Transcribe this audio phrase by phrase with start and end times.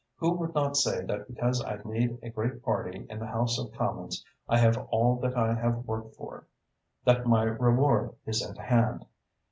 [0.15, 3.71] Who would not say that because I lead a great party in the House of
[3.73, 6.47] Commons, I have all that I have worked for,
[7.05, 9.05] that my reward is at hand?